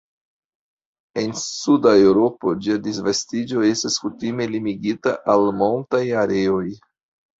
En 1.23 1.33
suda 1.41 1.91
Eŭropo, 2.07 2.53
ĝia 2.67 2.77
disvastiĝo 2.87 3.67
estas 3.69 3.99
kutime 4.07 4.49
limigita 4.55 5.15
al 5.35 5.47
montaj 5.61 6.05
areoj. 6.27 6.65